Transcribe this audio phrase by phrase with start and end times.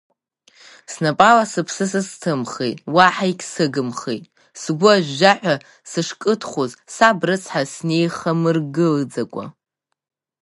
[0.91, 4.25] Снапала сыԥсы сызҭымхит, уаҳа егьсыгымхеит,
[4.61, 5.55] сгәы ажәжәаҳәа
[5.89, 9.45] сышкыдхоз саб рыцҳа снеихамыргылаӡакәа…